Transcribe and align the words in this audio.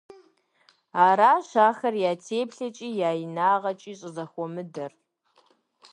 Аращ 1.07 1.49
ахэр 1.69 1.95
я 2.11 2.13
теплъэкIи 2.27 2.91
я 3.09 3.11
инагъкIи 3.23 3.93
щIызэхуэмыдэр. 3.99 4.91